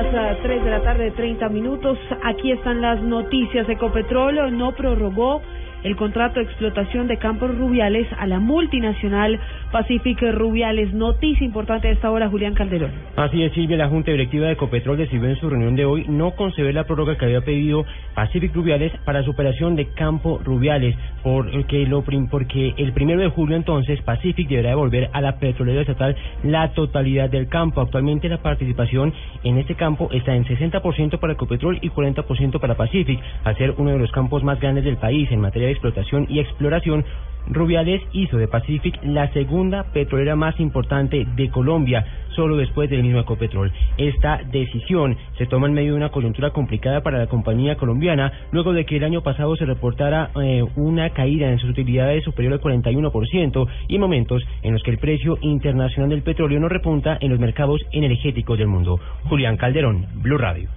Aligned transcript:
Las 0.00 0.38
3 0.38 0.64
de 0.64 0.70
la 0.70 0.80
tarde, 0.80 1.10
30 1.10 1.50
minutos. 1.50 1.98
Aquí 2.24 2.50
están 2.50 2.80
las 2.80 3.02
noticias. 3.02 3.68
Ecopetrol 3.68 4.56
no 4.56 4.72
prorrogó 4.72 5.42
el 5.82 5.96
contrato 5.96 6.40
de 6.40 6.46
explotación 6.46 7.08
de 7.08 7.18
campos 7.18 7.54
rubiales 7.56 8.08
a 8.18 8.26
la 8.26 8.38
multinacional 8.38 9.38
Pacific 9.72 10.20
Rubiales. 10.20 10.92
Noticia 10.92 11.44
importante 11.44 11.88
a 11.88 11.92
esta 11.92 12.10
hora, 12.10 12.28
Julián 12.28 12.54
Calderón. 12.54 12.92
Así 13.16 13.42
es, 13.42 13.52
Silvia, 13.54 13.78
la 13.78 13.88
Junta 13.88 14.10
Directiva 14.10 14.46
de 14.46 14.52
Ecopetrol 14.52 14.98
decidió 14.98 15.28
en 15.28 15.36
su 15.36 15.48
reunión 15.48 15.74
de 15.74 15.86
hoy 15.86 16.04
no 16.08 16.32
conceder 16.32 16.74
la 16.74 16.84
prórroga 16.84 17.16
que 17.16 17.24
había 17.24 17.40
pedido 17.40 17.84
Pacific 18.14 18.54
Rubiales 18.54 18.92
para 19.04 19.22
su 19.22 19.30
operación 19.30 19.74
de 19.74 19.86
campo 19.94 20.40
Rubiales, 20.44 20.94
porque, 21.22 21.86
lo, 21.86 22.02
porque 22.02 22.74
el 22.76 22.92
primero 22.92 23.20
de 23.20 23.28
julio 23.28 23.56
entonces 23.56 24.00
Pacific 24.02 24.48
deberá 24.48 24.70
devolver 24.70 25.08
a 25.12 25.20
la 25.20 25.38
petrolera 25.38 25.80
estatal 25.80 26.16
la 26.44 26.72
totalidad 26.74 27.30
del 27.30 27.48
campo. 27.48 27.80
Actualmente 27.80 28.28
la 28.28 28.42
participación 28.42 29.14
en 29.42 29.56
este 29.56 29.74
campo 29.74 30.10
está 30.12 30.34
en 30.34 30.44
60% 30.44 31.18
para 31.18 31.32
Ecopetrol 31.32 31.78
y 31.80 31.88
40% 31.88 32.60
para 32.60 32.76
Pacific, 32.76 33.20
al 33.44 33.56
ser 33.56 33.74
uno 33.78 33.90
de 33.92 33.98
los 33.98 34.12
campos 34.12 34.44
más 34.44 34.60
grandes 34.60 34.84
del 34.84 34.98
país 34.98 35.30
en 35.32 35.40
materia 35.40 35.68
de 35.68 35.72
explotación 35.72 36.26
y 36.28 36.40
exploración, 36.40 37.04
Rubiales 37.48 38.02
hizo 38.12 38.36
de 38.36 38.48
Pacific 38.48 38.98
la 39.02 39.32
segunda 39.32 39.84
petrolera 39.92 40.36
más 40.36 40.58
importante 40.60 41.26
de 41.36 41.50
Colombia, 41.50 42.04
solo 42.34 42.56
después 42.56 42.88
del 42.88 43.02
mismo 43.02 43.20
Ecopetrol. 43.20 43.72
Esta 43.98 44.40
decisión 44.50 45.16
se 45.38 45.46
toma 45.46 45.66
en 45.66 45.74
medio 45.74 45.92
de 45.92 45.98
una 45.98 46.10
coyuntura 46.10 46.50
complicada 46.50 47.02
para 47.02 47.18
la 47.18 47.26
compañía 47.26 47.76
colombiana, 47.76 48.32
luego 48.52 48.72
de 48.72 48.86
que 48.86 48.96
el 48.96 49.04
año 49.04 49.22
pasado 49.22 49.56
se 49.56 49.66
reportara 49.66 50.30
eh, 50.42 50.64
una 50.76 51.10
caída 51.10 51.50
en 51.50 51.58
sus 51.58 51.70
utilidades 51.70 52.24
superior 52.24 52.54
al 52.54 52.60
41% 52.60 53.68
y 53.88 53.98
momentos 53.98 54.42
en 54.62 54.72
los 54.72 54.82
que 54.82 54.90
el 54.90 54.98
precio 54.98 55.38
internacional 55.40 56.10
del 56.10 56.22
petróleo 56.22 56.60
no 56.60 56.68
repunta 56.68 57.18
en 57.20 57.30
los 57.30 57.40
mercados 57.40 57.80
energéticos 57.92 58.58
del 58.58 58.68
mundo. 58.68 58.98
Julián 59.24 59.56
Calderón, 59.56 60.06
Blue 60.14 60.38
Radio. 60.38 60.68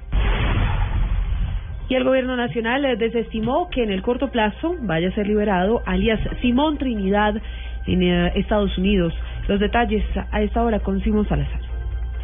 Y 1.88 1.96
el 1.96 2.04
gobierno 2.04 2.36
nacional 2.36 2.84
eh, 2.86 2.96
desestimó 2.96 3.70
que 3.70 3.84
en 3.84 3.92
el 3.92 4.02
corto 4.02 4.30
plazo 4.32 4.76
vaya 4.82 5.10
a 5.10 5.12
ser 5.12 5.28
liberado 5.28 5.84
alias 5.86 6.20
Simón 6.42 6.78
Trinidad 6.78 7.36
en 7.86 8.02
eh, 8.02 8.32
Estados 8.36 8.76
Unidos. 8.78 9.14
Los 9.48 9.60
detalles 9.60 10.04
a 10.32 10.42
esta 10.42 10.64
hora 10.64 10.80
con 10.80 11.02
Simón 11.04 11.28
Salazar. 11.28 11.62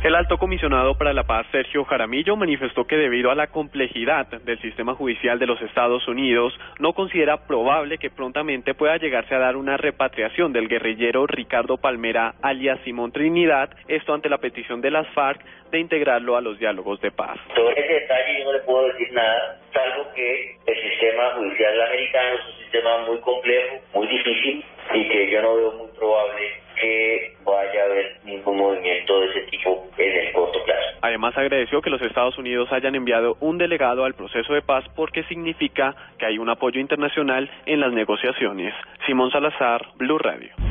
El 0.04 0.16
alto 0.16 0.39
comisionado 0.39 0.98
para 0.98 1.14
la 1.14 1.26
paz, 1.26 1.45
Sergio 1.52 1.84
Jaramillo, 1.84 2.36
manifestó 2.36 2.86
que 2.86 2.98
debido 2.98 3.30
a 3.30 3.36
la 3.36 3.48
complejidad 3.52 4.26
del 4.26 4.59
sistema 4.59 4.95
judicial 4.95 5.38
de 5.38 5.45
los 5.45 5.62
Estados 5.62 6.08
Unidos, 6.08 6.59
no 6.80 6.94
considera 6.94 7.45
probable 7.45 8.00
que 8.00 8.09
prontamente 8.09 8.73
pueda 8.73 8.98
llegarse 8.98 9.36
a 9.36 9.38
dar 9.38 9.56
una 9.56 9.78
repatriación 9.78 10.54
del 10.54 10.67
guerrillero 10.67 11.28
Ricardo 11.28 11.78
Palmera, 11.78 12.34
alias 12.42 12.80
Simón 12.84 13.12
Trinidad, 13.12 13.70
esto 13.88 14.16
ante 14.16 14.28
la 14.28 14.39
petición 14.39 14.82
de 14.82 14.89
las 14.89 15.08
FARC 15.09 15.39
de 15.70 15.80
integrarlo 15.80 16.36
a 16.36 16.42
los 16.42 16.58
diálogos 16.58 17.00
de 17.02 17.12
paz. 17.12 17.38
Sobre 17.56 17.80
ese 17.80 17.94
detalle 17.94 18.39
yo 18.39 18.45
no 18.45 18.54
le 18.54 18.59
puedo 18.62 18.88
nada, 19.12 19.60
salvo 19.74 20.12
que 20.14 20.56
el 20.66 20.82
sistema 20.90 21.32
judicial 21.36 21.82
americano 21.82 22.36
es 22.36 22.46
un 22.46 22.62
sistema 22.62 22.98
muy 23.08 23.20
complejo, 23.20 23.80
muy 23.94 24.08
difícil 24.08 24.64
y 24.94 25.08
que 25.08 25.32
yo 25.32 25.42
no 25.42 25.56
veo 25.56 25.72
muy 25.73 25.88
probable 25.98 26.62
que 26.80 27.34
vaya 27.44 27.82
a 27.82 27.86
haber 27.86 28.17
ningún 28.23 28.58
movimiento 28.58 29.20
de 29.20 29.28
ese 29.28 29.42
tipo 29.52 29.88
en 29.98 30.17
el 30.17 30.34
corto 30.34 30.64
plazo. 30.64 31.00
Además 31.02 31.38
agradeció 31.38 31.82
que 31.82 31.90
los 31.90 32.02
Estados 32.02 32.38
Unidos 32.38 32.72
hayan 32.72 32.95
enviado 32.95 33.38
un 33.40 33.58
delegado 33.58 34.06
al 34.06 34.14
proceso 34.14 34.54
de 34.54 34.61
paz 34.61 34.86
porque 34.95 35.23
significa 35.23 35.95
que 36.17 36.26
hay 36.26 36.38
un 36.38 36.50
apoyo 36.50 36.80
internacional 36.80 37.50
en 37.66 37.80
las 37.80 37.92
negociaciones. 37.92 38.73
Simón 39.06 39.32
Salazar, 39.32 39.88
Blue 39.95 40.17
Radio. 40.17 40.70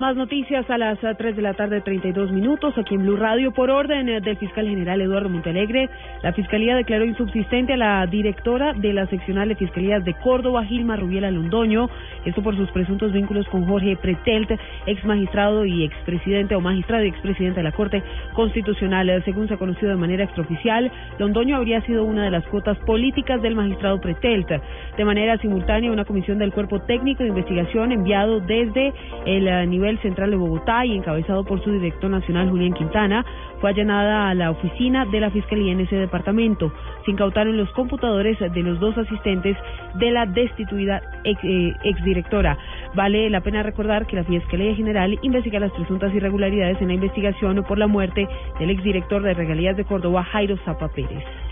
Más 0.00 0.16
noticias 0.16 0.68
a 0.70 0.76
las 0.76 0.98
3 0.98 1.36
de 1.36 1.40
la 1.40 1.54
tarde, 1.54 1.80
32 1.80 2.32
minutos, 2.32 2.76
aquí 2.76 2.96
en 2.96 3.02
Blue 3.02 3.16
Radio. 3.16 3.52
Por 3.52 3.70
orden 3.70 4.08
eh, 4.08 4.20
del 4.20 4.36
fiscal 4.38 4.66
general 4.66 5.00
Eduardo 5.00 5.28
Montalegre, 5.28 5.88
la 6.20 6.32
Fiscalía 6.32 6.74
declaró 6.74 7.04
insubsistente 7.04 7.74
a 7.74 7.76
la 7.76 8.06
directora 8.08 8.72
de 8.72 8.92
la 8.92 9.06
seccional 9.06 9.48
de 9.48 9.54
Fiscalías 9.54 10.04
de 10.04 10.14
Córdoba, 10.14 10.64
Gilma 10.64 10.96
Rubiela 10.96 11.30
Londoño, 11.30 11.88
esto 12.24 12.42
por 12.42 12.56
sus 12.56 12.68
presuntos 12.72 13.12
vínculos 13.12 13.46
con 13.46 13.66
Jorge 13.66 13.94
Pretelt, 13.94 14.50
ex 14.86 15.04
magistrado 15.04 15.64
y 15.64 15.84
expresidente 15.84 16.56
o 16.56 16.60
magistrado 16.60 17.04
y 17.04 17.08
expresidente 17.10 17.60
de 17.60 17.64
la 17.64 17.72
Corte 17.72 18.02
Constitucional. 18.32 19.22
Según 19.24 19.46
se 19.46 19.54
ha 19.54 19.58
conocido 19.58 19.90
de 19.90 19.96
manera 19.96 20.24
extraoficial, 20.24 20.90
Londoño 21.20 21.56
habría 21.56 21.80
sido 21.82 22.02
una 22.02 22.24
de 22.24 22.32
las 22.32 22.44
cuotas 22.48 22.76
políticas 22.78 23.40
del 23.42 23.54
magistrado 23.54 24.00
Pretelt. 24.00 24.48
De 24.96 25.04
manera 25.04 25.38
simultánea, 25.38 25.92
una 25.92 26.04
comisión 26.04 26.38
del 26.38 26.52
Cuerpo 26.52 26.80
Técnico 26.80 27.22
de 27.22 27.28
Investigación 27.28 27.92
enviado 27.92 28.40
desde 28.40 28.92
el 29.24 29.46
eh, 29.46 29.66
nivel 29.84 30.00
central 30.00 30.30
de 30.30 30.36
Bogotá 30.36 30.86
y 30.86 30.96
encabezado 30.96 31.44
por 31.44 31.62
su 31.62 31.70
director 31.70 32.10
nacional 32.10 32.48
Julián 32.48 32.72
Quintana, 32.72 33.24
fue 33.60 33.70
allanada 33.70 34.30
a 34.30 34.34
la 34.34 34.50
oficina 34.50 35.04
de 35.04 35.20
la 35.20 35.30
Fiscalía 35.30 35.72
en 35.72 35.80
ese 35.80 35.96
departamento. 35.96 36.72
Se 37.04 37.10
incautaron 37.10 37.56
los 37.58 37.70
computadores 37.72 38.38
de 38.38 38.62
los 38.62 38.80
dos 38.80 38.96
asistentes 38.96 39.56
de 39.94 40.10
la 40.10 40.24
destituida 40.24 41.02
ex, 41.24 41.38
eh, 41.44 41.74
exdirectora. 41.84 42.56
Vale 42.94 43.28
la 43.28 43.42
pena 43.42 43.62
recordar 43.62 44.06
que 44.06 44.16
la 44.16 44.24
Fiscalía 44.24 44.74
General 44.74 45.18
investiga 45.20 45.60
las 45.60 45.72
presuntas 45.72 46.14
irregularidades 46.14 46.80
en 46.80 46.88
la 46.88 46.94
investigación 46.94 47.62
por 47.68 47.78
la 47.78 47.86
muerte 47.86 48.26
del 48.58 48.70
exdirector 48.70 49.22
de 49.22 49.34
Regalías 49.34 49.76
de 49.76 49.84
Córdoba, 49.84 50.24
Jairo 50.24 50.56
Zapa 50.64 50.88
Pérez. 50.88 51.43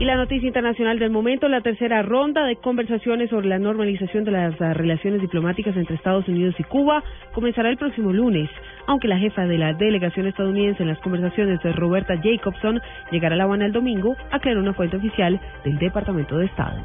Y 0.00 0.04
la 0.04 0.14
noticia 0.14 0.46
internacional 0.46 1.00
del 1.00 1.10
momento, 1.10 1.48
la 1.48 1.60
tercera 1.60 2.02
ronda 2.02 2.44
de 2.44 2.54
conversaciones 2.54 3.30
sobre 3.30 3.48
la 3.48 3.58
normalización 3.58 4.22
de 4.22 4.30
las 4.30 4.56
relaciones 4.56 5.20
diplomáticas 5.20 5.76
entre 5.76 5.96
Estados 5.96 6.28
Unidos 6.28 6.54
y 6.56 6.62
Cuba 6.62 7.02
comenzará 7.34 7.68
el 7.68 7.78
próximo 7.78 8.12
lunes, 8.12 8.48
aunque 8.86 9.08
la 9.08 9.18
jefa 9.18 9.44
de 9.46 9.58
la 9.58 9.72
delegación 9.72 10.28
estadounidense 10.28 10.84
en 10.84 10.90
las 10.90 11.00
conversaciones, 11.00 11.58
Roberta 11.74 12.14
Jacobson, 12.22 12.80
llegará 13.10 13.34
a 13.34 13.38
La 13.38 13.44
Habana 13.44 13.66
el 13.66 13.72
domingo, 13.72 14.16
aclaró 14.30 14.60
una 14.60 14.72
fuente 14.72 14.98
oficial 14.98 15.40
del 15.64 15.78
Departamento 15.78 16.38
de 16.38 16.46
Estado. 16.46 16.78